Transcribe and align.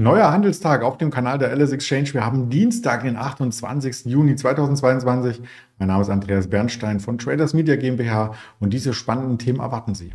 Neuer 0.00 0.30
Handelstag 0.30 0.84
auf 0.84 0.96
dem 0.96 1.10
Kanal 1.10 1.38
der 1.38 1.50
LS 1.56 1.72
Exchange. 1.72 2.14
Wir 2.14 2.24
haben 2.24 2.48
Dienstag, 2.50 3.02
den 3.02 3.16
28. 3.16 4.04
Juni 4.04 4.36
2022. 4.36 5.42
Mein 5.76 5.88
Name 5.88 6.02
ist 6.02 6.08
Andreas 6.08 6.48
Bernstein 6.48 7.00
von 7.00 7.18
Traders 7.18 7.52
Media 7.52 7.74
GmbH 7.74 8.32
und 8.60 8.72
diese 8.72 8.94
spannenden 8.94 9.38
Themen 9.38 9.58
erwarten 9.58 9.96
Sie. 9.96 10.12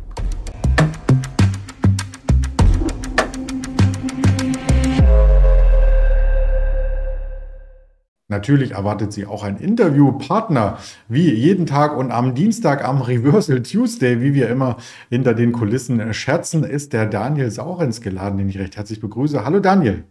Natürlich 8.34 8.72
erwartet 8.72 9.12
Sie 9.12 9.26
auch 9.26 9.44
ein 9.44 9.58
Interviewpartner, 9.58 10.78
wie 11.08 11.32
jeden 11.32 11.66
Tag 11.66 11.96
und 11.96 12.10
am 12.10 12.34
Dienstag 12.34 12.84
am 12.84 13.00
Reversal 13.00 13.62
Tuesday, 13.62 14.20
wie 14.20 14.34
wir 14.34 14.48
immer 14.48 14.76
hinter 15.08 15.34
den 15.34 15.52
Kulissen 15.52 16.12
scherzen, 16.12 16.64
ist 16.64 16.92
der 16.92 17.06
Daniel 17.06 17.52
Saurens 17.52 18.00
geladen, 18.00 18.38
den 18.38 18.48
ich 18.48 18.58
recht 18.58 18.76
herzlich 18.76 19.00
begrüße. 19.00 19.44
Hallo 19.44 19.60
Daniel. 19.60 20.02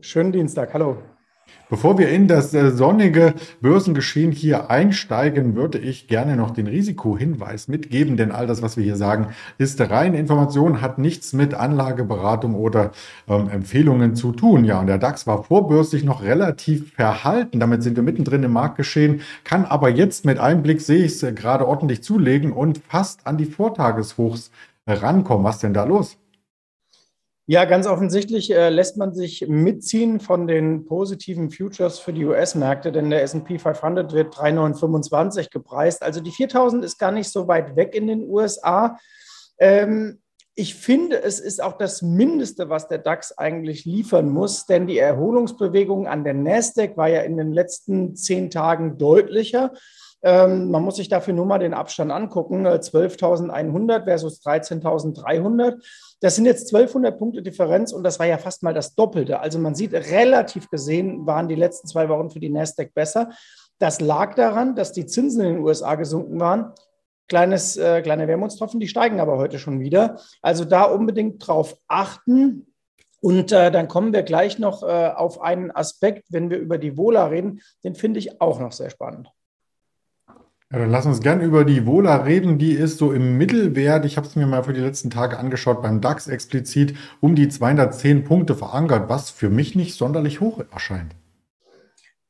Schönen 0.00 0.32
Dienstag, 0.32 0.72
hallo. 0.72 0.96
Bevor 1.70 1.98
wir 1.98 2.10
in 2.10 2.28
das 2.28 2.52
äh, 2.52 2.70
sonnige 2.70 3.34
Börsengeschehen 3.60 4.32
hier 4.32 4.70
einsteigen, 4.70 5.56
würde 5.56 5.78
ich 5.78 6.08
gerne 6.08 6.36
noch 6.36 6.50
den 6.50 6.66
Risikohinweis 6.66 7.68
mitgeben, 7.68 8.16
denn 8.16 8.32
all 8.32 8.46
das, 8.46 8.62
was 8.62 8.76
wir 8.76 8.84
hier 8.84 8.96
sagen, 8.96 9.28
ist 9.58 9.80
reine 9.80 10.18
Information, 10.18 10.82
hat 10.82 10.98
nichts 10.98 11.32
mit 11.32 11.54
Anlageberatung 11.54 12.54
oder 12.54 12.92
ähm, 13.28 13.48
Empfehlungen 13.48 14.14
zu 14.14 14.32
tun. 14.32 14.64
Ja, 14.64 14.78
und 14.80 14.86
der 14.86 14.98
DAX 14.98 15.26
war 15.26 15.42
vorbörslich 15.42 16.04
noch 16.04 16.22
relativ 16.22 16.92
verhalten. 16.92 17.60
Damit 17.60 17.82
sind 17.82 17.96
wir 17.96 18.02
mittendrin 18.02 18.42
im 18.42 18.52
Marktgeschehen, 18.52 19.22
kann 19.42 19.64
aber 19.64 19.88
jetzt 19.88 20.24
mit 20.24 20.38
Einblick, 20.38 20.80
sehe 20.80 21.04
ich 21.04 21.12
es, 21.12 21.22
äh, 21.22 21.32
gerade 21.32 21.66
ordentlich 21.66 22.02
zulegen 22.02 22.52
und 22.52 22.78
fast 22.88 23.26
an 23.26 23.38
die 23.38 23.46
Vortageshochs 23.46 24.50
rankommen. 24.86 25.44
Was 25.44 25.60
denn 25.60 25.74
da 25.74 25.84
los? 25.84 26.18
Ja, 27.46 27.66
ganz 27.66 27.86
offensichtlich 27.86 28.50
äh, 28.50 28.70
lässt 28.70 28.96
man 28.96 29.12
sich 29.12 29.46
mitziehen 29.46 30.18
von 30.18 30.46
den 30.46 30.86
positiven 30.86 31.50
Futures 31.50 31.98
für 31.98 32.14
die 32.14 32.24
US-Märkte, 32.24 32.90
denn 32.90 33.10
der 33.10 33.22
SP 33.22 33.60
500 33.60 34.14
wird 34.14 34.34
3,925 34.38 35.50
gepreist. 35.50 36.02
Also 36.02 36.20
die 36.20 36.30
4000 36.30 36.82
ist 36.82 36.98
gar 36.98 37.12
nicht 37.12 37.28
so 37.28 37.46
weit 37.46 37.76
weg 37.76 37.94
in 37.94 38.06
den 38.06 38.26
USA. 38.26 38.98
Ähm, 39.58 40.22
ich 40.54 40.74
finde, 40.74 41.22
es 41.22 41.38
ist 41.38 41.62
auch 41.62 41.76
das 41.76 42.00
Mindeste, 42.00 42.70
was 42.70 42.88
der 42.88 42.98
DAX 42.98 43.36
eigentlich 43.36 43.84
liefern 43.84 44.30
muss, 44.30 44.64
denn 44.64 44.86
die 44.86 44.98
Erholungsbewegung 44.98 46.06
an 46.06 46.24
der 46.24 46.34
Nasdaq 46.34 46.96
war 46.96 47.08
ja 47.08 47.22
in 47.22 47.36
den 47.36 47.52
letzten 47.52 48.16
zehn 48.16 48.50
Tagen 48.50 48.96
deutlicher. 48.96 49.72
Ähm, 50.24 50.70
man 50.70 50.82
muss 50.82 50.96
sich 50.96 51.10
dafür 51.10 51.34
nur 51.34 51.44
mal 51.44 51.58
den 51.58 51.74
Abstand 51.74 52.10
angucken, 52.10 52.66
12.100 52.66 54.00
äh, 54.00 54.04
versus 54.04 54.42
13.300. 54.42 55.84
Das 56.20 56.36
sind 56.36 56.46
jetzt 56.46 56.74
1200 56.74 57.18
Punkte 57.18 57.42
Differenz 57.42 57.92
und 57.92 58.02
das 58.04 58.18
war 58.18 58.24
ja 58.24 58.38
fast 58.38 58.62
mal 58.62 58.72
das 58.72 58.94
Doppelte. 58.94 59.40
Also 59.40 59.58
man 59.58 59.74
sieht, 59.74 59.92
relativ 59.92 60.70
gesehen 60.70 61.26
waren 61.26 61.46
die 61.46 61.54
letzten 61.54 61.88
zwei 61.88 62.08
Wochen 62.08 62.30
für 62.30 62.40
die 62.40 62.48
Nasdaq 62.48 62.94
besser. 62.94 63.32
Das 63.78 64.00
lag 64.00 64.34
daran, 64.34 64.74
dass 64.74 64.92
die 64.92 65.04
Zinsen 65.04 65.42
in 65.42 65.54
den 65.56 65.62
USA 65.62 65.94
gesunken 65.94 66.40
waren. 66.40 66.72
Kleines, 67.28 67.76
äh, 67.76 68.00
kleiner 68.00 68.26
Wermutstropfen, 68.26 68.80
die 68.80 68.88
steigen 68.88 69.20
aber 69.20 69.36
heute 69.36 69.58
schon 69.58 69.80
wieder. 69.80 70.18
Also 70.40 70.64
da 70.64 70.84
unbedingt 70.84 71.46
drauf 71.46 71.76
achten. 71.86 72.66
Und 73.20 73.52
äh, 73.52 73.70
dann 73.70 73.88
kommen 73.88 74.14
wir 74.14 74.22
gleich 74.22 74.58
noch 74.58 74.82
äh, 74.82 74.86
auf 74.86 75.42
einen 75.42 75.70
Aspekt, 75.70 76.28
wenn 76.30 76.48
wir 76.48 76.58
über 76.58 76.78
die 76.78 76.96
Vola 76.96 77.26
reden. 77.26 77.60
Den 77.82 77.94
finde 77.94 78.20
ich 78.20 78.40
auch 78.40 78.58
noch 78.58 78.72
sehr 78.72 78.88
spannend. 78.88 79.30
Ja, 80.74 80.80
dann 80.80 80.90
lass 80.90 81.06
uns 81.06 81.20
gern 81.20 81.40
über 81.40 81.64
die 81.64 81.86
Vola 81.86 82.16
reden. 82.16 82.58
Die 82.58 82.72
ist 82.72 82.98
so 82.98 83.12
im 83.12 83.38
Mittelwert, 83.38 84.04
ich 84.04 84.16
habe 84.16 84.26
es 84.26 84.34
mir 84.34 84.44
mal 84.44 84.64
für 84.64 84.72
die 84.72 84.80
letzten 84.80 85.08
Tage 85.08 85.38
angeschaut, 85.38 85.82
beim 85.82 86.00
DAX 86.00 86.26
explizit 86.26 86.96
um 87.20 87.36
die 87.36 87.48
210 87.48 88.24
Punkte 88.24 88.56
verankert, 88.56 89.08
was 89.08 89.30
für 89.30 89.50
mich 89.50 89.76
nicht 89.76 89.94
sonderlich 89.94 90.40
hoch 90.40 90.64
erscheint. 90.72 91.14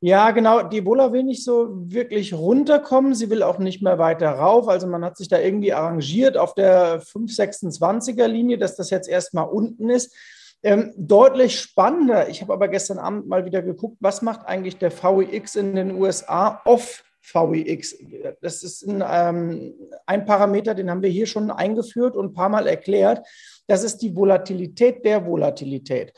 Ja, 0.01 0.31
genau. 0.33 0.63
Die 0.63 0.85
Vola 0.85 1.11
will 1.11 1.23
nicht 1.23 1.43
so 1.43 1.71
wirklich 1.91 2.35
runterkommen. 2.35 3.15
Sie 3.15 3.31
will 3.31 3.43
auch 3.43 3.59
nicht 3.59 3.81
mehr 3.81 3.99
weiter 3.99 4.33
rauf. 4.33 4.69
Also 4.69 4.89
man 4.89 5.03
hat 5.07 5.17
sich 5.17 5.29
da 5.29 5.41
irgendwie 5.41 5.73
arrangiert 5.73 6.37
auf 6.37 6.53
der 6.53 7.01
526er 7.01 8.27
Linie, 8.27 8.59
dass 8.59 8.77
das 8.77 8.91
jetzt 8.91 9.09
erstmal 9.09 9.49
unten 9.49 9.89
ist. 9.89 10.15
Ähm, 10.63 10.93
deutlich 10.99 11.59
spannender. 11.59 12.29
Ich 12.29 12.43
habe 12.43 12.53
aber 12.53 12.69
gestern 12.69 12.99
Abend 12.99 13.27
mal 13.27 13.47
wieder 13.47 13.63
geguckt, 13.63 13.97
was 14.01 14.21
macht 14.21 14.45
eigentlich 14.47 14.77
der 14.77 14.93
VIX 14.93 15.57
in 15.57 15.75
den 15.75 15.95
USA 15.99 16.61
off 16.67 17.03
VIX. 17.33 17.97
Das 18.41 18.63
ist 18.63 18.87
ein, 18.87 19.03
ähm, 19.07 19.75
ein 20.07 20.25
Parameter, 20.25 20.75
den 20.75 20.91
haben 20.91 21.03
wir 21.03 21.11
hier 21.11 21.27
schon 21.27 21.51
eingeführt 21.51 22.17
und 22.17 22.27
ein 22.27 22.35
paar 22.35 22.49
Mal 22.49 22.67
erklärt. 22.67 23.27
Das 23.67 23.83
ist 23.83 23.99
die 23.99 24.15
Volatilität 24.15 25.05
der 25.05 25.25
Volatilität. 25.25 26.13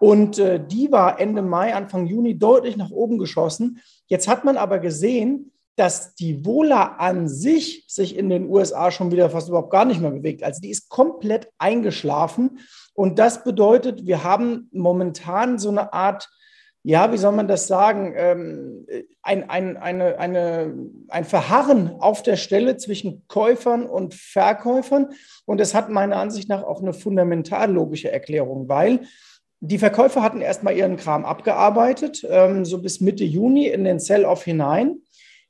Und 0.00 0.38
äh, 0.38 0.64
die 0.64 0.90
war 0.90 1.20
Ende 1.20 1.42
Mai, 1.42 1.74
Anfang 1.74 2.06
Juni 2.06 2.38
deutlich 2.38 2.76
nach 2.76 2.90
oben 2.90 3.18
geschossen. 3.18 3.80
Jetzt 4.06 4.28
hat 4.28 4.44
man 4.44 4.56
aber 4.56 4.78
gesehen, 4.78 5.52
dass 5.76 6.14
die 6.14 6.44
Vola 6.44 6.96
an 6.98 7.28
sich 7.28 7.84
sich 7.88 8.16
in 8.16 8.28
den 8.28 8.50
USA 8.50 8.90
schon 8.90 9.10
wieder 9.12 9.30
fast 9.30 9.48
überhaupt 9.48 9.70
gar 9.70 9.84
nicht 9.84 10.00
mehr 10.00 10.10
bewegt. 10.10 10.42
Also 10.42 10.60
die 10.60 10.70
ist 10.70 10.88
komplett 10.88 11.48
eingeschlafen. 11.58 12.58
Und 12.92 13.18
das 13.18 13.44
bedeutet, 13.44 14.06
wir 14.06 14.24
haben 14.24 14.68
momentan 14.72 15.58
so 15.58 15.70
eine 15.70 15.92
Art 15.92 16.28
ja, 16.82 17.12
wie 17.12 17.18
soll 17.18 17.32
man 17.32 17.48
das 17.48 17.66
sagen, 17.66 18.14
ähm, 18.16 18.86
ein, 19.22 19.50
ein, 19.50 19.76
eine, 19.76 20.18
eine, 20.18 20.74
ein 21.08 21.24
Verharren 21.24 21.90
auf 22.00 22.22
der 22.22 22.36
Stelle 22.36 22.78
zwischen 22.78 23.22
Käufern 23.28 23.84
und 23.84 24.14
Verkäufern. 24.14 25.08
Und 25.44 25.60
es 25.60 25.74
hat 25.74 25.90
meiner 25.90 26.16
Ansicht 26.16 26.48
nach 26.48 26.62
auch 26.62 26.80
eine 26.80 26.94
fundamental 26.94 27.70
logische 27.70 28.10
Erklärung, 28.10 28.68
weil 28.68 29.00
die 29.60 29.78
Verkäufer 29.78 30.22
hatten 30.22 30.40
erstmal 30.40 30.74
ihren 30.74 30.96
Kram 30.96 31.26
abgearbeitet, 31.26 32.26
ähm, 32.28 32.64
so 32.64 32.80
bis 32.80 33.00
Mitte 33.00 33.24
Juni 33.24 33.66
in 33.66 33.84
den 33.84 34.00
Sell-Off 34.00 34.44
hinein. 34.44 35.02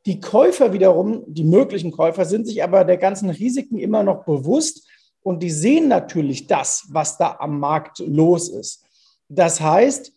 Die 0.07 0.19
Käufer 0.19 0.73
wiederum, 0.73 1.23
die 1.29 1.45
möglichen 1.45 1.93
Käufer, 1.93 2.25
sind 2.25 2.47
sich 2.47 2.65
aber 2.65 2.85
der 2.85 2.97
ganzen 2.97 3.31
Risiken 3.31 3.79
immer 3.79 4.03
noch 4.03 4.25
bewusst 4.25 4.89
und 5.23 5.45
die 5.45 5.51
sehen 5.51 5.87
natürlich 5.87 6.49
das, 6.49 6.89
was 6.91 7.19
da 7.19 7.37
am 7.39 7.61
Markt 7.61 8.01
los 8.01 8.49
ist. 8.49 8.85
Das 9.29 9.61
heißt, 9.61 10.13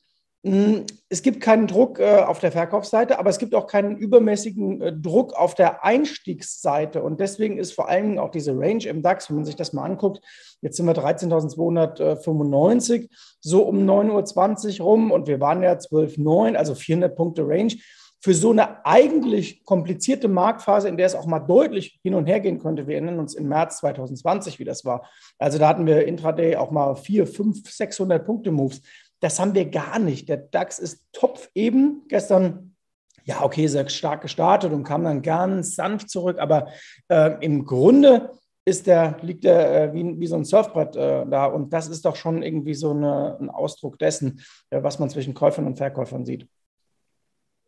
es 0.46 1.22
gibt 1.22 1.40
keinen 1.40 1.68
Druck 1.68 2.00
äh, 2.00 2.18
auf 2.18 2.40
der 2.40 2.52
Verkaufsseite, 2.52 3.18
aber 3.18 3.30
es 3.30 3.40
gibt 3.40 3.56
auch 3.56 3.66
keinen 3.66 3.96
übermäßigen 3.96 4.81
äh, 4.81 4.92
Druck 4.92 5.31
auf 5.34 5.56
der 5.56 5.86
Einstiegsseite. 5.86 7.02
Und 7.02 7.22
deswegen 7.22 7.58
ist 7.58 7.72
vor 7.72 7.88
allen 7.88 8.08
Dingen 8.08 8.20
auch 8.20 8.30
diese 8.30 8.52
Range 8.52 8.86
im 8.86 9.02
DAX, 9.02 9.30
wenn 9.30 9.38
man 9.38 9.46
sich 9.46 9.56
das 9.56 9.72
mal 9.72 9.86
anguckt, 9.86 10.20
jetzt 10.62 10.76
sind 10.76 10.86
wir 10.86 10.96
13.295, 10.96 13.08
so 13.40 13.64
um 13.64 13.90
9.20 13.90 14.81
Uhr 14.81 14.86
rum 14.86 15.12
und 15.12 15.28
wir 15.28 15.40
waren 15.40 15.64
ja 15.64 15.72
12.9, 15.72 16.56
also 16.56 16.75
400 16.75 17.16
Punkte 17.16 17.48
Range. 17.48 17.74
Für 18.20 18.34
so 18.34 18.52
eine 18.52 18.86
eigentlich 18.86 19.66
komplizierte 19.66 20.30
Marktphase, 20.30 20.88
in 20.88 20.96
der 20.96 21.08
es 21.08 21.16
auch 21.16 21.25
mal 21.25 21.40
deutlich 21.40 22.00
hin 22.04 22.16
und 22.16 22.25
her 22.25 22.40
gehen 22.40 22.60
könnte, 22.60 22.88
wir 22.88 22.96
erinnern 22.96 23.20
uns 23.20 23.34
im 23.34 23.50
März 23.50 23.80
2020, 23.80 24.60
wie 24.60 24.64
das 24.64 24.86
war. 24.86 25.10
Also 25.38 25.58
da 25.58 25.68
hatten 25.68 25.86
wir 25.86 26.06
intraday 26.06 26.56
auch 26.56 26.72
mal 26.72 26.96
4, 26.96 27.28
5, 27.28 27.70
600 27.70 28.25
Punkte 28.25 28.52
Moves. 28.52 28.81
Das 29.23 29.39
haben 29.39 29.56
wir 29.56 29.69
gar 29.69 30.00
nicht. 30.00 30.28
Der 30.28 30.35
DAX 30.35 30.79
ist 30.79 31.01
topf 31.13 31.50
eben. 31.56 32.01
Gestern, 32.09 32.75
ja, 33.23 33.41
okay, 33.41 33.67
sehr 33.67 33.88
stark 33.88 34.22
gestartet 34.22 34.73
und 34.73 34.84
kam 34.84 35.06
dann 35.06 35.22
ganz 35.22 35.75
sanft 35.75 36.09
zurück. 36.09 36.39
Aber 36.39 36.67
äh, 37.07 37.38
im 37.39 37.63
Grunde 37.63 38.31
ist 38.66 38.85
der, 38.85 39.16
liegt 39.22 39.45
der 39.45 39.83
äh, 39.83 39.94
wie, 39.94 40.19
wie 40.19 40.28
so 40.28 40.35
ein 40.35 40.44
Surfbrett 40.44 40.97
äh, 40.97 41.25
da. 41.25 41.45
Und 41.45 41.72
das 41.72 41.88
ist 41.88 42.03
doch 42.03 42.17
schon 42.17 42.44
irgendwie 42.44 42.73
so 42.73 42.91
eine, 42.91 43.38
ein 43.39 43.50
Ausdruck 43.50 43.97
dessen, 43.97 44.41
äh, 44.72 44.83
was 44.83 45.00
man 45.00 45.09
zwischen 45.09 45.33
Käufern 45.33 45.67
und 45.67 45.78
Verkäufern 45.78 46.25
sieht. 46.25 46.45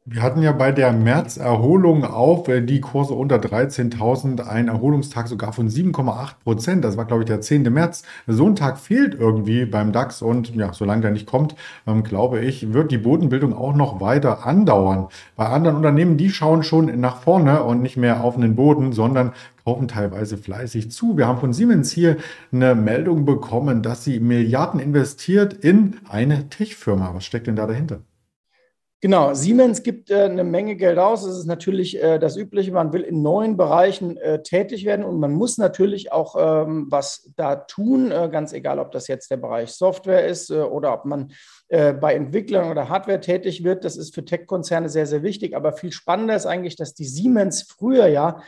Wir 0.08 0.22
hatten 0.22 0.44
ja 0.44 0.52
bei 0.52 0.72
der 0.72 0.94
März-Erholung 0.94 2.06
auf 2.06 2.48
äh, 2.48 2.62
die 2.62 2.80
Kurse 2.80 3.16
unter 3.16 3.38
13.000 3.38 4.48
einen 4.48 4.68
Erholungstag 4.68 5.28
sogar 5.28 5.52
von 5.52 5.68
7,8 5.68 6.36
Prozent. 6.44 6.86
Das 6.86 6.96
war, 6.96 7.06
glaube 7.06 7.24
ich, 7.24 7.28
der 7.28 7.42
10. 7.42 7.64
März. 7.74 8.04
So 8.28 8.46
ein 8.46 8.56
Tag 8.56 8.78
fehlt 8.78 9.16
irgendwie 9.16 9.66
beim 9.66 9.92
DAX 9.92 10.22
und 10.22 10.54
ja, 10.54 10.74
solange 10.74 11.02
der 11.02 11.10
nicht 11.10 11.26
kommt, 11.26 11.56
ähm, 11.88 12.04
glaube 12.04 12.42
ich, 12.42 12.72
wird 12.72 12.92
die 12.92 13.00
Bodenbildung 13.00 13.56
auch 13.56 13.74
noch 13.74 14.00
weiter 14.00 14.46
andauern. 14.46 15.08
Bei 15.36 15.48
anderen 15.48 15.78
Unternehmen, 15.78 16.18
die 16.18 16.30
schauen 16.30 16.62
schon 16.62 17.00
nach 17.00 17.18
vorne 17.22 17.64
und 17.64 17.82
nicht 17.82 17.98
mehr 17.98 18.24
auf 18.24 18.36
den 18.36 18.56
Boden, 18.56 18.94
sondern 18.94 19.32
kaufen 19.64 19.88
teilweise 19.88 20.38
fleißig 20.38 20.92
zu. 20.92 21.18
Wir 21.18 21.26
haben 21.26 21.40
von 21.40 21.52
Siemens 21.52 21.92
hier 21.92 22.18
eine 22.52 22.76
Meldung 22.76 23.26
bekommen, 23.26 23.82
dass 23.82 24.04
sie 24.04 24.20
Milliarden 24.20 24.80
investiert 24.80 25.54
in 25.54 25.96
eine 26.08 26.48
Tech-Firma. 26.50 27.16
Was 27.16 27.26
steckt 27.26 27.48
denn 27.48 27.56
da 27.56 27.66
dahinter? 27.66 28.02
Genau, 29.06 29.36
Siemens 29.36 29.84
gibt 29.84 30.10
äh, 30.10 30.24
eine 30.24 30.44
Menge 30.44 30.76
Geld 30.76 30.98
aus. 30.98 31.24
Es 31.26 31.38
ist 31.38 31.46
natürlich 31.46 32.02
äh, 32.02 32.18
das 32.18 32.38
Übliche, 32.38 32.72
man 32.72 32.92
will 32.92 33.02
in 33.02 33.22
neuen 33.22 33.56
Bereichen 33.56 34.18
äh, 34.18 34.42
tätig 34.42 34.84
werden 34.84 35.06
und 35.06 35.20
man 35.20 35.32
muss 35.32 35.60
natürlich 35.60 36.12
auch 36.12 36.36
ähm, 36.40 36.88
was 36.90 37.32
da 37.36 37.56
tun, 37.56 38.10
äh, 38.10 38.30
ganz 38.32 38.52
egal, 38.52 38.80
ob 38.80 38.92
das 38.92 39.08
jetzt 39.08 39.30
der 39.30 39.38
Bereich 39.38 39.74
Software 39.74 40.26
ist 40.26 40.50
äh, 40.50 40.56
oder 40.56 40.92
ob 40.92 41.06
man 41.06 41.32
äh, 41.68 41.94
bei 41.94 42.16
Entwicklern 42.16 42.72
oder 42.72 42.90
Hardware 42.90 43.20
tätig 43.20 43.64
wird. 43.64 43.86
Das 43.86 43.96
ist 43.96 44.16
für 44.16 44.26
Tech-Konzerne 44.26 44.90
sehr, 44.90 45.06
sehr 45.06 45.22
wichtig. 45.22 45.56
Aber 45.56 45.74
viel 45.74 45.92
spannender 45.92 46.36
ist 46.36 46.48
eigentlich, 46.48 46.76
dass 46.76 46.96
die 46.96 47.06
Siemens 47.06 47.62
früher 47.62 48.08
ja 48.08 48.42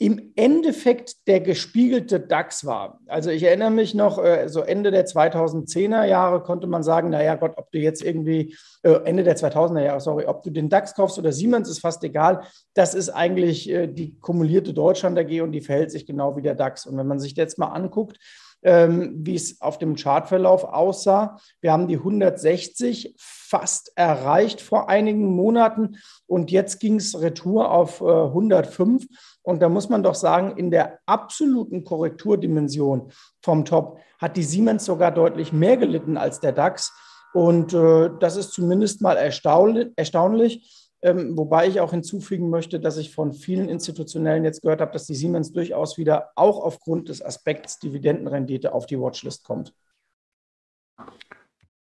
im 0.00 0.32
Endeffekt 0.36 1.26
der 1.26 1.40
gespiegelte 1.40 2.20
DAX 2.20 2.64
war. 2.64 3.00
Also 3.08 3.30
ich 3.30 3.42
erinnere 3.42 3.72
mich 3.72 3.94
noch, 3.94 4.22
äh, 4.22 4.48
so 4.48 4.60
Ende 4.60 4.92
der 4.92 5.06
2010er 5.06 6.04
Jahre 6.04 6.40
konnte 6.40 6.68
man 6.68 6.84
sagen, 6.84 7.10
naja 7.10 7.34
Gott, 7.34 7.54
ob 7.56 7.72
du 7.72 7.78
jetzt 7.78 8.04
irgendwie, 8.04 8.54
äh, 8.84 8.92
Ende 9.04 9.24
der 9.24 9.36
2000er 9.36 9.82
Jahre, 9.82 10.00
sorry, 10.00 10.26
ob 10.26 10.44
du 10.44 10.50
den 10.50 10.68
DAX 10.68 10.94
kaufst 10.94 11.18
oder 11.18 11.32
Siemens, 11.32 11.68
ist 11.68 11.80
fast 11.80 12.04
egal. 12.04 12.42
Das 12.74 12.94
ist 12.94 13.10
eigentlich 13.10 13.68
äh, 13.68 13.88
die 13.88 14.16
kumulierte 14.20 14.72
Deutschland 14.72 15.18
AG 15.18 15.40
und 15.42 15.50
die 15.50 15.62
verhält 15.62 15.90
sich 15.90 16.06
genau 16.06 16.36
wie 16.36 16.42
der 16.42 16.54
DAX. 16.54 16.86
Und 16.86 16.96
wenn 16.96 17.08
man 17.08 17.18
sich 17.18 17.34
jetzt 17.34 17.58
mal 17.58 17.66
anguckt, 17.66 18.18
ähm, 18.62 19.14
wie 19.24 19.34
es 19.34 19.60
auf 19.60 19.78
dem 19.78 19.94
Chartverlauf 19.94 20.64
aussah. 20.64 21.38
Wir 21.60 21.72
haben 21.72 21.88
die 21.88 21.96
160 21.96 23.14
fast 23.18 23.92
erreicht 23.94 24.60
vor 24.60 24.88
einigen 24.88 25.26
Monaten 25.34 25.96
und 26.26 26.50
jetzt 26.50 26.80
ging 26.80 26.96
es 26.96 27.20
retour 27.20 27.70
auf 27.70 28.00
äh, 28.00 28.04
105. 28.04 29.06
Und 29.42 29.60
da 29.62 29.68
muss 29.68 29.88
man 29.88 30.02
doch 30.02 30.14
sagen, 30.14 30.56
in 30.56 30.70
der 30.70 30.98
absoluten 31.06 31.84
Korrekturdimension 31.84 33.12
vom 33.42 33.64
Top 33.64 33.98
hat 34.18 34.36
die 34.36 34.42
Siemens 34.42 34.84
sogar 34.84 35.12
deutlich 35.12 35.52
mehr 35.52 35.76
gelitten 35.76 36.16
als 36.16 36.40
der 36.40 36.52
DAX. 36.52 36.92
Und 37.32 37.72
äh, 37.72 38.10
das 38.20 38.36
ist 38.36 38.52
zumindest 38.52 39.00
mal 39.00 39.16
erstaunlich. 39.16 40.87
Ähm, 41.00 41.36
wobei 41.36 41.68
ich 41.68 41.80
auch 41.80 41.92
hinzufügen 41.92 42.50
möchte, 42.50 42.80
dass 42.80 42.96
ich 42.96 43.14
von 43.14 43.32
vielen 43.32 43.68
Institutionellen 43.68 44.44
jetzt 44.44 44.62
gehört 44.62 44.80
habe, 44.80 44.92
dass 44.92 45.06
die 45.06 45.14
Siemens 45.14 45.52
durchaus 45.52 45.96
wieder 45.96 46.32
auch 46.34 46.58
aufgrund 46.58 47.08
des 47.08 47.22
Aspekts 47.22 47.78
Dividendenrendite 47.78 48.72
auf 48.72 48.86
die 48.86 48.98
Watchlist 48.98 49.44
kommt. 49.44 49.74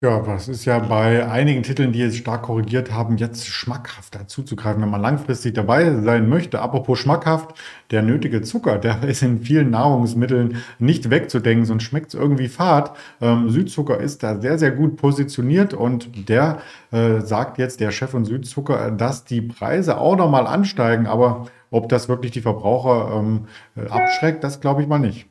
Ja, 0.06 0.19
das 0.19 0.48
ist 0.48 0.66
ja 0.66 0.78
bei 0.78 1.28
einigen 1.28 1.63
Titeln, 1.63 1.92
die 1.92 1.98
jetzt 1.98 2.18
stark 2.18 2.44
korrigiert 2.44 2.92
haben, 2.92 3.18
jetzt 3.18 3.48
schmackhafter 3.48 4.28
zuzugreifen, 4.28 4.80
wenn 4.84 4.92
man 4.92 5.02
langfristig 5.02 5.56
dabei 5.56 6.00
sein 6.04 6.30
möchte. 6.30 6.62
Apropos 6.62 7.00
schmackhaft, 7.00 7.56
der 7.90 8.04
nötige 8.04 8.44
Zucker, 8.44 8.78
der 8.78 9.02
ist 9.04 9.24
in 9.24 9.42
vielen 9.42 9.72
Nahrungsmitteln 9.72 10.57
nicht 10.78 11.10
wegzudenken, 11.10 11.66
sonst 11.66 11.86
schmeckt 11.86 12.10
es 12.10 12.13
irgendwie 12.13 12.50
fad. 12.50 12.96
Ähm, 13.19 13.50
Südzucker 13.50 14.00
ist 14.00 14.22
da 14.22 14.40
sehr, 14.40 14.60
sehr 14.60 14.69
gut 14.69 14.98
positioniert 14.98 15.74
und 15.74 16.30
der 16.30 16.60
äh, 16.92 17.22
sagt 17.22 17.57
jetzt, 17.57 17.80
der 17.80 17.90
Chef 17.90 18.12
von 18.12 18.25
Südzucker, 18.25 18.92
dass 18.92 19.24
die 19.25 19.42
Preise 19.42 19.98
auch 19.98 20.18
nochmal 20.18 20.46
ansteigen. 20.46 21.07
Aber 21.07 21.48
ob 21.72 21.90
das 21.90 22.07
wirklich 22.10 22.31
die 22.31 22.42
Verbraucher 22.42 23.12
ähm, 23.18 23.48
äh, 23.75 23.90
abschreckt, 23.90 24.44
das 24.44 24.62
glaube 24.62 24.84
ich 24.84 24.88
mal 24.88 25.00
nicht. 25.00 25.28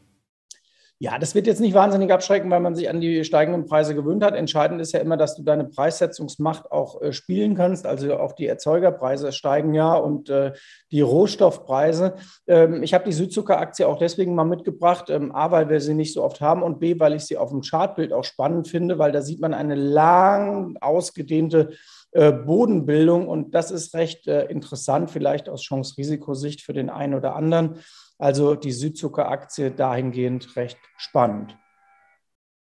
Ja, 1.05 1.19
das 1.19 1.35
wird 1.35 1.47
jetzt 1.47 1.61
nicht 1.61 1.75
wahnsinnig 1.75 2.11
abschrecken, 2.11 2.51
weil 2.51 2.61
man 2.61 2.75
sich 2.75 2.89
an 2.89 2.99
die 2.99 3.25
steigenden 3.25 3.67
Preise 3.67 3.95
gewöhnt 3.95 4.25
hat. 4.25 4.35
Entscheidend 4.35 4.81
ist 4.81 4.93
ja 4.93 5.01
immer, 5.01 5.19
dass 5.19 5.37
du 5.37 5.43
deine 5.43 5.67
Preissetzungsmacht 5.67 6.73
auch 6.73 7.03
äh, 7.03 7.13
spielen 7.13 7.55
kannst. 7.55 7.85
Also 7.85 8.17
auch 8.17 8.33
die 8.33 8.47
Erzeugerpreise 8.47 9.31
steigen 9.33 9.75
ja 9.75 9.93
und 9.93 10.31
äh, 10.31 10.53
die 10.93 11.03
Rohstoffpreise. 11.03 12.15
Ähm, 12.47 12.83
ich 12.83 12.95
habe 12.95 13.05
die 13.05 13.13
Südzuckeraktie 13.13 13.87
auch 13.87 13.99
deswegen 13.99 14.35
mal 14.35 14.45
mitgebracht. 14.45 15.11
Ähm, 15.11 15.35
A, 15.35 15.51
weil 15.51 15.69
wir 15.69 15.79
sie 15.83 15.93
nicht 15.93 16.15
so 16.15 16.25
oft 16.25 16.41
haben 16.41 16.63
und 16.63 16.81
B, 16.81 16.99
weil 16.99 17.13
ich 17.13 17.27
sie 17.27 17.37
auf 17.37 17.51
dem 17.51 17.61
Chartbild 17.61 18.15
auch 18.15 18.25
spannend 18.25 18.69
finde, 18.69 18.99
weil 18.99 19.13
da 19.13 19.21
sieht 19.21 19.43
man 19.43 19.53
eine 19.53 19.75
lang 19.75 20.79
ausgedehnte 20.81 21.73
äh, 22.13 22.33
Bodenbildung 22.33 23.29
und 23.29 23.55
das 23.55 23.71
ist 23.71 23.95
recht 23.95 24.27
äh, 24.27 24.47
interessant, 24.47 25.11
vielleicht 25.11 25.51
aus 25.51 25.61
Chance-Risikosicht 25.61 26.63
für 26.63 26.73
den 26.73 26.89
einen 26.89 27.13
oder 27.13 27.37
anderen. 27.37 27.81
Also 28.25 28.55
die 28.55 28.73
Südzuckeraktie 28.73 29.71
dahingehend 29.71 30.57
recht 30.57 30.79
spannend. 30.97 31.59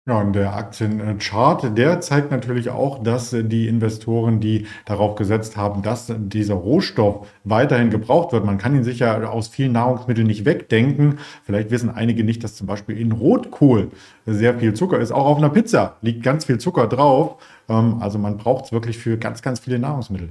Ja, 0.06 0.21
und 0.21 0.35
der 0.35 0.55
Aktienchart, 0.55 1.79
der 1.79 2.03
zeigt 2.03 2.31
natürlich 2.31 2.69
auch, 2.69 3.03
dass 3.03 3.31
die 3.31 3.67
Investoren, 3.67 4.41
die 4.41 4.67
darauf 4.85 5.15
gesetzt 5.15 5.56
haben, 5.56 5.81
dass 5.81 6.12
dieser 6.15 6.53
Rohstoff 6.53 7.27
weiterhin 7.45 7.89
gebraucht 7.89 8.33
wird, 8.33 8.45
man 8.45 8.59
kann 8.59 8.77
ihn 8.77 8.85
sicher 8.85 9.33
aus 9.33 9.49
vielen 9.49 9.73
Nahrungsmitteln 9.73 10.27
nicht 10.27 10.45
wegdenken. 10.45 11.19
Vielleicht 11.45 11.71
wissen 11.71 11.89
einige 11.89 12.25
nicht, 12.25 12.45
dass 12.45 12.55
zum 12.55 12.67
Beispiel 12.67 12.99
in 12.99 13.12
Rotkohl 13.12 13.91
sehr 14.27 14.59
viel 14.59 14.75
Zucker 14.75 14.99
ist. 14.99 15.12
Auch 15.12 15.25
auf 15.25 15.39
einer 15.39 15.49
Pizza 15.49 15.97
liegt 16.03 16.23
ganz 16.23 16.45
viel 16.45 16.59
Zucker 16.59 16.89
drauf. 16.89 17.43
Ähm, 17.71 18.03
also 18.03 18.19
man 18.19 18.37
braucht 18.37 18.67
es 18.67 18.73
wirklich 18.73 18.99
für 18.99 19.17
ganz, 19.17 19.41
ganz 19.41 19.61
viele 19.61 19.79
Nahrungsmittel. 19.79 20.29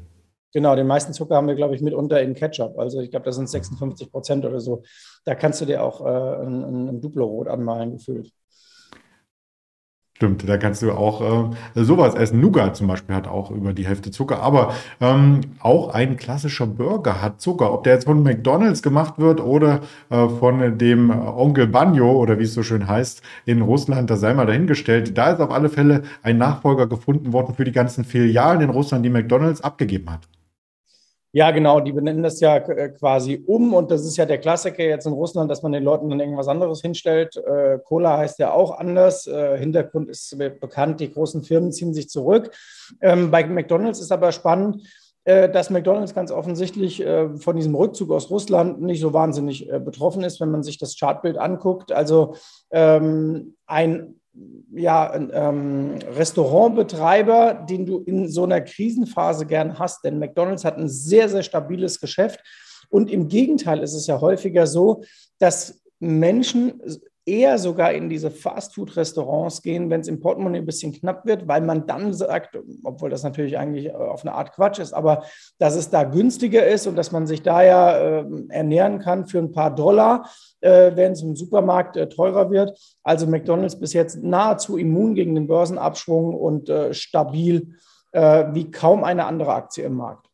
Genau, 0.53 0.75
den 0.75 0.87
meisten 0.87 1.13
Zucker 1.13 1.35
haben 1.35 1.47
wir, 1.47 1.55
glaube 1.55 1.75
ich, 1.75 1.81
mitunter 1.81 2.21
in 2.21 2.33
Ketchup. 2.33 2.79
Also 2.79 3.01
ich 3.01 3.11
glaube, 3.11 3.25
das 3.25 3.35
sind 3.35 3.49
56 3.49 4.11
Prozent 4.11 4.45
oder 4.45 4.59
so. 4.59 4.83
Da 5.25 5.35
kannst 5.35 5.61
du 5.61 5.65
dir 5.65 5.83
auch 5.83 6.05
äh, 6.05 6.45
ein, 6.45 6.87
ein 6.89 7.01
Duplo-Rot 7.01 7.47
anmalen, 7.47 7.91
gefühlt. 7.93 8.31
Stimmt, 10.17 10.49
da 10.49 10.57
kannst 10.57 10.81
du 10.81 10.93
auch 10.93 11.21
äh, 11.75 11.83
sowas 11.83 12.15
essen. 12.15 12.41
Nougat 12.41 12.75
zum 12.75 12.87
Beispiel 12.87 13.13
hat 13.13 13.27
auch 13.27 13.51
über 13.51 13.71
die 13.73 13.85
Hälfte 13.85 14.09
Zucker, 14.09 14.41
aber 14.41 14.73
ähm, 14.99 15.41
auch 15.59 15.89
ein 15.93 16.17
klassischer 16.17 16.65
Burger 16.65 17.21
hat 17.21 17.39
Zucker. 17.39 17.71
Ob 17.71 17.83
der 17.83 17.93
jetzt 17.93 18.05
von 18.05 18.23
McDonald's 18.23 18.81
gemacht 18.81 19.19
wird 19.19 19.39
oder 19.39 19.81
äh, 20.09 20.27
von 20.27 20.79
dem 20.79 21.11
Onkel 21.11 21.67
Banjo 21.67 22.11
oder 22.13 22.39
wie 22.39 22.45
es 22.45 22.55
so 22.55 22.63
schön 22.63 22.87
heißt 22.87 23.21
in 23.45 23.61
Russland, 23.61 24.09
da 24.09 24.17
sei 24.17 24.33
mal 24.33 24.47
dahingestellt. 24.47 25.15
Da 25.15 25.33
ist 25.33 25.39
auf 25.39 25.51
alle 25.51 25.69
Fälle 25.69 26.01
ein 26.23 26.39
Nachfolger 26.39 26.87
gefunden 26.87 27.31
worden 27.31 27.53
für 27.53 27.63
die 27.63 27.71
ganzen 27.71 28.03
Filialen 28.03 28.61
in 28.61 28.71
Russland, 28.71 29.05
die 29.05 29.11
McDonald's 29.11 29.61
abgegeben 29.61 30.09
hat. 30.09 30.27
Ja, 31.33 31.51
genau, 31.51 31.81
die 31.81 31.91
benennen 31.91 32.23
das 32.23 32.39
ja 32.39 32.57
äh, 32.57 32.89
quasi 32.89 33.43
um 33.45 33.73
und 33.73 33.91
das 33.91 34.05
ist 34.05 34.17
ja 34.17 34.25
der 34.25 34.37
Klassiker 34.37 34.83
jetzt 34.83 35.05
in 35.05 35.13
Russland, 35.13 35.51
dass 35.51 35.61
man 35.61 35.73
den 35.73 35.83
Leuten 35.83 36.09
dann 36.09 36.19
irgendwas 36.19 36.47
anderes 36.47 36.81
hinstellt. 36.81 37.35
Äh, 37.35 37.79
Cola 37.83 38.17
heißt 38.17 38.39
ja 38.39 38.51
auch 38.51 38.77
anders. 38.79 39.27
Äh, 39.27 39.57
Hintergrund 39.57 40.09
ist 40.09 40.37
bekannt, 40.37 40.99
die 40.99 41.11
großen 41.11 41.43
Firmen 41.43 41.71
ziehen 41.71 41.93
sich 41.93 42.09
zurück. 42.09 42.51
Ähm, 43.01 43.29
bei 43.29 43.45
McDonald's 43.45 43.99
ist 43.99 44.11
aber 44.11 44.31
spannend, 44.31 44.87
äh, 45.27 45.49
dass 45.49 45.69
McDonald's 45.69 46.15
ganz 46.15 46.31
offensichtlich 46.31 47.05
äh, 47.05 47.37
von 47.37 47.57
diesem 47.57 47.75
Rückzug 47.75 48.11
aus 48.11 48.29
Russland 48.29 48.81
nicht 48.81 49.01
so 49.01 49.13
wahnsinnig 49.13 49.69
äh, 49.69 49.77
betroffen 49.77 50.23
ist, 50.23 50.39
wenn 50.39 50.51
man 50.51 50.63
sich 50.63 50.77
das 50.77 50.97
Chartbild 50.97 51.37
anguckt. 51.37 51.91
Also 51.91 52.35
ähm, 52.71 53.57
ein 53.65 54.16
ja, 54.73 55.13
ähm, 55.15 55.95
Restaurantbetreiber, 56.15 57.65
den 57.69 57.85
du 57.85 57.99
in 57.99 58.27
so 58.27 58.43
einer 58.43 58.61
Krisenphase 58.61 59.45
gern 59.45 59.79
hast. 59.79 60.03
Denn 60.03 60.19
McDonald's 60.19 60.65
hat 60.65 60.77
ein 60.77 60.89
sehr, 60.89 61.29
sehr 61.29 61.43
stabiles 61.43 61.99
Geschäft. 61.99 62.39
Und 62.89 63.11
im 63.11 63.27
Gegenteil 63.27 63.79
ist 63.79 63.93
es 63.93 64.07
ja 64.07 64.21
häufiger 64.21 64.67
so, 64.67 65.03
dass 65.39 65.81
Menschen 65.99 66.81
eher 67.27 67.59
sogar 67.59 67.91
in 67.91 68.09
diese 68.09 68.31
Fastfood-Restaurants 68.31 69.61
gehen, 69.61 69.89
wenn 69.89 70.01
es 70.01 70.07
im 70.07 70.19
Portemonnaie 70.21 70.59
ein 70.59 70.65
bisschen 70.65 70.93
knapp 70.93 71.25
wird, 71.25 71.47
weil 71.47 71.61
man 71.61 71.85
dann 71.85 72.13
sagt, 72.13 72.57
obwohl 72.83 73.09
das 73.09 73.23
natürlich 73.23 73.57
eigentlich 73.57 73.93
auf 73.93 74.21
eine 74.21 74.33
Art 74.33 74.53
Quatsch 74.53 74.79
ist, 74.79 74.93
aber 74.93 75.23
dass 75.59 75.75
es 75.75 75.89
da 75.89 76.03
günstiger 76.03 76.65
ist 76.65 76.87
und 76.87 76.95
dass 76.95 77.11
man 77.11 77.27
sich 77.27 77.43
da 77.43 77.61
ja 77.63 77.97
äh, 77.97 78.25
ernähren 78.49 78.99
kann 78.99 79.27
für 79.27 79.39
ein 79.39 79.51
paar 79.51 79.75
Dollar, 79.75 80.29
äh, 80.61 80.95
wenn 80.95 81.11
es 81.11 81.21
im 81.21 81.35
Supermarkt 81.35 81.97
äh, 81.97 82.07
teurer 82.07 82.49
wird. 82.49 82.79
Also 83.03 83.27
McDonald's 83.27 83.79
bis 83.79 83.93
jetzt 83.93 84.23
nahezu 84.23 84.77
immun 84.77 85.13
gegen 85.13 85.35
den 85.35 85.47
Börsenabschwung 85.47 86.33
und 86.33 86.69
äh, 86.69 86.93
stabil 86.93 87.75
äh, 88.13 88.45
wie 88.53 88.71
kaum 88.71 89.03
eine 89.03 89.25
andere 89.25 89.53
Aktie 89.53 89.83
im 89.83 89.95
Markt. 89.95 90.26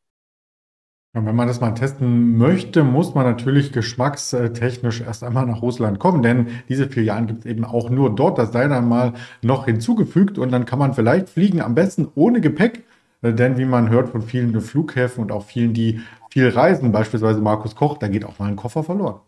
Und 1.15 1.27
wenn 1.27 1.36
man 1.36 1.48
das 1.48 1.62
mal 1.62 1.72
testen 1.72 2.39
möchte, 2.39 2.84
muss 2.84 3.13
man 3.13 3.25
natürlich 3.25 3.72
geschmackstechnisch 3.72 5.01
erst 5.01 5.24
einmal 5.24 5.46
nach 5.46 5.62
Russland 5.62 6.00
kommen, 6.00 6.24
denn 6.24 6.48
diese 6.70 6.89
Filialen 6.89 7.27
gibt 7.27 7.46
es 7.46 7.51
eben 7.51 7.65
auch 7.65 7.91
nur 7.91 8.15
dort. 8.15 8.39
Das 8.39 8.51
sei 8.51 8.67
dann 8.67 8.89
mal 8.89 9.13
noch 9.43 9.65
hinzugefügt 9.65 10.39
und 10.39 10.51
dann 10.51 10.65
kann 10.65 10.79
man 10.79 10.96
vielleicht 10.96 11.29
fliegen, 11.29 11.62
am 11.62 11.75
besten 11.75 12.08
ohne 12.15 12.41
Gepäck. 12.41 12.84
Denn 13.22 13.58
wie 13.58 13.65
man 13.65 13.89
hört 13.89 14.10
von 14.10 14.24
vielen 14.24 14.60
Flughäfen 14.60 15.24
und 15.24 15.32
auch 15.32 15.46
vielen, 15.46 15.74
die 15.74 16.01
viel 16.32 16.50
reisen, 16.50 16.91
beispielsweise 16.91 17.41
Markus 17.41 17.75
Koch, 17.75 17.98
da 17.98 18.08
geht 18.08 18.25
auch 18.25 18.39
mal 18.39 18.50
ein 18.50 18.55
Koffer 18.55 18.84
verloren. 18.84 19.20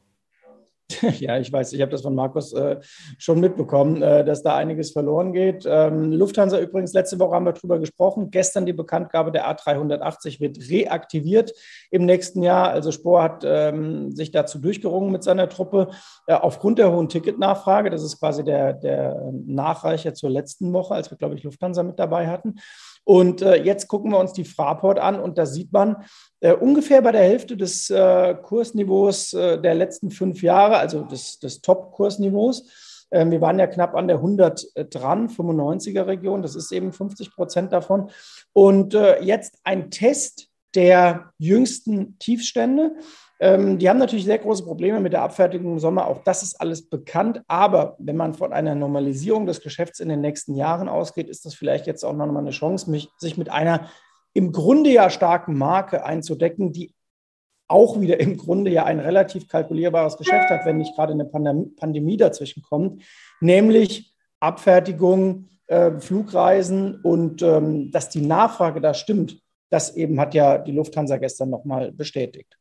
Ja, 1.19 1.37
ich 1.37 1.51
weiß, 1.51 1.73
ich 1.73 1.81
habe 1.81 1.91
das 1.91 2.01
von 2.01 2.15
Markus 2.15 2.53
äh, 2.53 2.77
schon 3.17 3.39
mitbekommen, 3.39 4.01
äh, 4.01 4.23
dass 4.23 4.43
da 4.43 4.55
einiges 4.55 4.91
verloren 4.91 5.33
geht. 5.33 5.65
Ähm, 5.67 6.11
Lufthansa 6.11 6.59
übrigens, 6.59 6.93
letzte 6.93 7.19
Woche 7.19 7.35
haben 7.35 7.45
wir 7.45 7.53
darüber 7.53 7.79
gesprochen. 7.79 8.29
Gestern 8.31 8.65
die 8.65 8.73
Bekanntgabe 8.73 9.31
der 9.31 9.49
A380 9.49 10.39
wird 10.39 10.69
reaktiviert 10.69 11.53
im 11.91 12.05
nächsten 12.05 12.43
Jahr. 12.43 12.69
Also 12.69 12.91
Spohr 12.91 13.23
hat 13.23 13.43
ähm, 13.45 14.11
sich 14.11 14.31
dazu 14.31 14.59
durchgerungen 14.59 15.11
mit 15.11 15.23
seiner 15.23 15.49
Truppe 15.49 15.89
äh, 16.27 16.33
aufgrund 16.33 16.79
der 16.79 16.91
hohen 16.91 17.09
Ticketnachfrage. 17.09 17.89
Das 17.89 18.03
ist 18.03 18.19
quasi 18.19 18.43
der, 18.43 18.73
der 18.73 19.31
Nachreicher 19.45 20.13
zur 20.13 20.29
letzten 20.29 20.71
Woche, 20.73 20.93
als 20.93 21.09
wir, 21.09 21.17
glaube 21.17 21.35
ich, 21.35 21.43
Lufthansa 21.43 21.83
mit 21.83 21.99
dabei 21.99 22.27
hatten. 22.27 22.55
Und 23.05 23.43
äh, 23.43 23.55
jetzt 23.63 23.87
gucken 23.87 24.11
wir 24.11 24.19
uns 24.19 24.33
die 24.33 24.43
Fraport 24.43 24.99
an 24.99 25.19
und 25.19 25.37
da 25.37 25.45
sieht 25.45 25.71
man 25.71 26.03
äh, 26.41 26.53
ungefähr 26.53 27.01
bei 27.01 27.11
der 27.11 27.21
Hälfte 27.21 27.55
des 27.55 27.89
äh, 27.89 28.35
Kursniveaus 28.41 29.33
äh, 29.33 29.61
der 29.61 29.75
letzten 29.75 30.09
fünf 30.09 30.41
Jahre, 30.41 30.77
also 30.77 31.03
des, 31.03 31.39
des 31.39 31.61
Top-Kursniveaus. 31.61 33.05
Ähm, 33.11 33.29
wir 33.29 33.41
waren 33.41 33.59
ja 33.59 33.67
knapp 33.67 33.95
an 33.95 34.07
der 34.07 34.17
100 34.17 34.65
dran, 34.89 35.29
95er 35.29 36.07
Region, 36.07 36.41
das 36.41 36.55
ist 36.55 36.71
eben 36.71 36.91
50 36.91 37.31
Prozent 37.31 37.71
davon. 37.71 38.09
Und 38.53 38.95
äh, 38.95 39.21
jetzt 39.21 39.59
ein 39.63 39.91
Test 39.91 40.49
der 40.73 41.31
jüngsten 41.37 42.17
Tiefstände. 42.19 42.95
Ähm, 43.39 43.77
die 43.77 43.89
haben 43.89 43.97
natürlich 43.97 44.25
sehr 44.25 44.37
große 44.37 44.63
Probleme 44.63 44.99
mit 44.99 45.13
der 45.13 45.23
Abfertigung 45.23 45.73
im 45.73 45.79
Sommer. 45.79 46.07
Auch 46.07 46.23
das 46.23 46.43
ist 46.43 46.59
alles 46.61 46.87
bekannt. 46.89 47.41
Aber 47.47 47.95
wenn 47.99 48.15
man 48.15 48.33
von 48.33 48.53
einer 48.53 48.75
Normalisierung 48.75 49.45
des 49.45 49.61
Geschäfts 49.61 49.99
in 49.99 50.09
den 50.09 50.21
nächsten 50.21 50.55
Jahren 50.55 50.87
ausgeht, 50.87 51.29
ist 51.29 51.45
das 51.45 51.53
vielleicht 51.53 51.87
jetzt 51.87 52.03
auch 52.03 52.13
noch 52.13 52.25
mal 52.27 52.39
eine 52.39 52.51
Chance, 52.51 52.89
mich, 52.89 53.09
sich 53.17 53.37
mit 53.37 53.49
einer 53.49 53.89
im 54.33 54.51
Grunde 54.51 54.89
ja 54.89 55.09
starken 55.09 55.57
Marke 55.57 56.05
einzudecken, 56.05 56.71
die 56.71 56.93
auch 57.67 57.99
wieder 57.99 58.19
im 58.19 58.37
Grunde 58.37 58.71
ja 58.71 58.83
ein 58.83 58.99
relativ 58.99 59.47
kalkulierbares 59.47 60.17
Geschäft 60.17 60.49
hat, 60.49 60.65
wenn 60.65 60.77
nicht 60.77 60.95
gerade 60.95 61.13
eine 61.13 61.25
Pandemie 61.25 62.17
dazwischen 62.17 62.61
kommt, 62.61 63.03
nämlich 63.41 64.13
Abfertigung, 64.39 65.49
äh, 65.67 65.99
Flugreisen 65.99 67.01
und 67.01 67.41
ähm, 67.41 67.91
dass 67.91 68.09
die 68.09 68.21
Nachfrage 68.21 68.81
da 68.81 68.93
stimmt, 68.93 69.41
das 69.71 69.95
eben 69.95 70.19
hat 70.19 70.35
ja 70.35 70.59
die 70.59 70.73
Lufthansa 70.73 71.17
gestern 71.17 71.49
nochmal 71.49 71.91
bestätigt. 71.91 72.55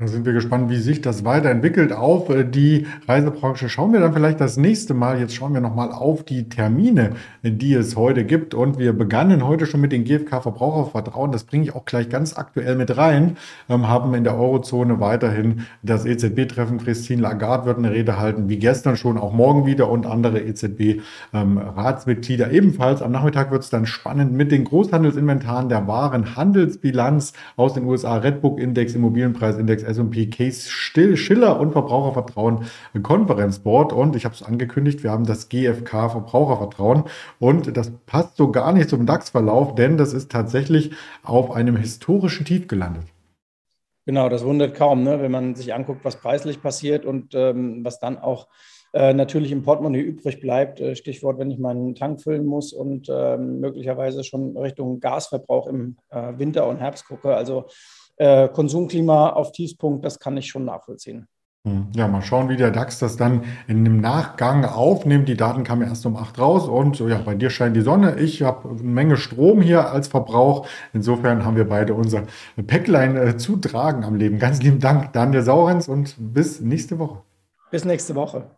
Da 0.00 0.06
sind 0.06 0.26
wir 0.26 0.32
gespannt, 0.32 0.70
wie 0.70 0.76
sich 0.76 1.00
das 1.00 1.24
weiterentwickelt. 1.24 1.92
Auf 1.92 2.30
äh, 2.30 2.44
die 2.44 2.86
Reisebranche 3.08 3.68
schauen 3.68 3.92
wir 3.92 3.98
dann 3.98 4.12
vielleicht 4.12 4.40
das 4.40 4.56
nächste 4.56 4.94
Mal. 4.94 5.18
Jetzt 5.18 5.34
schauen 5.34 5.54
wir 5.54 5.60
nochmal 5.60 5.90
auf 5.90 6.22
die 6.22 6.48
Termine, 6.48 7.16
die 7.42 7.74
es 7.74 7.96
heute 7.96 8.24
gibt. 8.24 8.54
Und 8.54 8.78
wir 8.78 8.92
begannen 8.92 9.44
heute 9.44 9.66
schon 9.66 9.80
mit 9.80 9.90
dem 9.90 10.04
GfK-Verbrauchervertrauen. 10.04 11.32
Das 11.32 11.42
bringe 11.42 11.64
ich 11.64 11.74
auch 11.74 11.84
gleich 11.84 12.08
ganz 12.08 12.38
aktuell 12.38 12.76
mit 12.76 12.96
rein. 12.96 13.38
Ähm, 13.68 13.88
haben 13.88 14.14
in 14.14 14.22
der 14.22 14.38
Eurozone 14.38 15.00
weiterhin 15.00 15.66
das 15.82 16.06
EZB-Treffen. 16.06 16.78
Christine 16.78 17.20
Lagarde 17.20 17.66
wird 17.66 17.78
eine 17.78 17.90
Rede 17.90 18.20
halten, 18.20 18.48
wie 18.48 18.60
gestern 18.60 18.96
schon, 18.96 19.18
auch 19.18 19.32
morgen 19.32 19.66
wieder 19.66 19.90
und 19.90 20.06
andere 20.06 20.40
EZB-Ratsmitglieder 20.42 22.50
ähm, 22.50 22.54
ebenfalls. 22.54 23.02
Am 23.02 23.10
Nachmittag 23.10 23.50
wird 23.50 23.64
es 23.64 23.70
dann 23.70 23.84
spannend 23.84 24.32
mit 24.32 24.52
den 24.52 24.62
Großhandelsinventaren 24.62 25.68
der 25.68 25.88
Waren 25.88 26.36
Handelsbilanz 26.36 27.32
aus 27.56 27.74
den 27.74 27.84
USA, 27.84 28.18
Redbook-Index, 28.18 28.94
Immobilienpreisindex, 28.94 29.87
S&P 29.88 30.26
Case 30.26 30.68
Still, 30.70 31.16
Schiller 31.16 31.58
und 31.58 31.72
Verbrauchervertrauen 31.72 32.66
Konferenzboard. 33.02 33.92
Und 33.92 34.16
ich 34.16 34.24
habe 34.24 34.34
es 34.34 34.42
angekündigt, 34.42 35.02
wir 35.02 35.10
haben 35.10 35.24
das 35.24 35.48
GfK 35.48 36.10
Verbrauchervertrauen. 36.10 37.04
Und 37.38 37.76
das 37.76 37.90
passt 38.06 38.36
so 38.36 38.52
gar 38.52 38.72
nicht 38.72 38.88
zum 38.88 39.06
DAX-Verlauf, 39.06 39.74
denn 39.74 39.96
das 39.96 40.12
ist 40.12 40.30
tatsächlich 40.30 40.92
auf 41.22 41.50
einem 41.50 41.76
historischen 41.76 42.44
Tief 42.44 42.68
gelandet. 42.68 43.04
Genau, 44.06 44.28
das 44.30 44.44
wundert 44.44 44.74
kaum, 44.74 45.02
ne? 45.02 45.20
wenn 45.20 45.30
man 45.30 45.54
sich 45.54 45.74
anguckt, 45.74 46.02
was 46.02 46.16
preislich 46.16 46.62
passiert 46.62 47.04
und 47.04 47.34
ähm, 47.34 47.84
was 47.84 48.00
dann 48.00 48.16
auch 48.16 48.48
äh, 48.94 49.12
natürlich 49.12 49.52
im 49.52 49.62
Portemonnaie 49.62 50.00
übrig 50.00 50.40
bleibt. 50.40 50.80
Äh, 50.80 50.96
Stichwort, 50.96 51.38
wenn 51.38 51.50
ich 51.50 51.58
meinen 51.58 51.94
Tank 51.94 52.22
füllen 52.22 52.46
muss 52.46 52.72
und 52.72 53.08
äh, 53.10 53.36
möglicherweise 53.36 54.24
schon 54.24 54.56
Richtung 54.56 55.00
Gasverbrauch 55.00 55.66
im 55.66 55.98
äh, 56.08 56.32
Winter 56.38 56.66
und 56.66 56.78
Herbst 56.78 57.06
gucke. 57.06 57.34
Also 57.34 57.66
äh, 58.18 58.48
Konsumklima 58.48 59.30
auf 59.30 59.52
Tiefspunkt, 59.52 60.04
das 60.04 60.18
kann 60.18 60.36
ich 60.36 60.48
schon 60.48 60.64
nachvollziehen. 60.64 61.26
Hm. 61.64 61.88
Ja, 61.94 62.06
mal 62.08 62.22
schauen, 62.22 62.48
wie 62.48 62.56
der 62.56 62.70
DAX 62.70 62.98
das 62.98 63.16
dann 63.16 63.44
in 63.66 63.84
dem 63.84 64.00
Nachgang 64.00 64.64
aufnimmt. 64.64 65.28
Die 65.28 65.36
Daten 65.36 65.64
kamen 65.64 65.82
erst 65.82 66.06
um 66.06 66.16
8 66.16 66.38
raus 66.38 66.68
und 66.68 66.98
ja, 67.00 67.18
bei 67.18 67.34
dir 67.34 67.50
scheint 67.50 67.76
die 67.76 67.80
Sonne. 67.80 68.18
Ich 68.18 68.42
habe 68.42 68.68
eine 68.68 68.82
Menge 68.82 69.16
Strom 69.16 69.60
hier 69.60 69.90
als 69.90 70.08
Verbrauch. 70.08 70.66
Insofern 70.92 71.44
haben 71.44 71.56
wir 71.56 71.68
beide 71.68 71.94
unser 71.94 72.24
Päcklein 72.66 73.16
äh, 73.16 73.36
zu 73.36 73.56
tragen 73.56 74.04
am 74.04 74.14
Leben. 74.14 74.38
Ganz 74.38 74.62
lieben 74.62 74.78
Dank, 74.78 75.12
Daniel 75.12 75.42
Saurenz 75.42 75.88
und 75.88 76.14
bis 76.18 76.60
nächste 76.60 76.98
Woche. 76.98 77.22
Bis 77.70 77.84
nächste 77.84 78.14
Woche. 78.14 78.57